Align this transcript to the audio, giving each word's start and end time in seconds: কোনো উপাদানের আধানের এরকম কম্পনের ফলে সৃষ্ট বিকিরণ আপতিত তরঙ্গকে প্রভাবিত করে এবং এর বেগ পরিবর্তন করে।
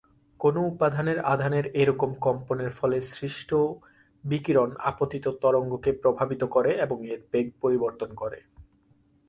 কোনো 0.39 0.59
উপাদানের 0.67 1.19
আধানের 1.25 1.65
এরকম 1.73 2.11
কম্পনের 2.21 2.71
ফলে 2.71 2.97
সৃষ্ট 3.11 3.49
বিকিরণ 4.23 4.69
আপতিত 4.81 5.25
তরঙ্গকে 5.41 5.91
প্রভাবিত 5.93 6.41
করে 6.45 6.71
এবং 6.75 6.97
এর 7.07 7.19
বেগ 7.31 7.47
পরিবর্তন 7.61 8.09
করে। 8.15 8.39